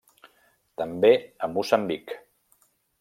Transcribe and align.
També 0.81 1.11
a 1.49 1.53
Moçambic. 1.53 2.17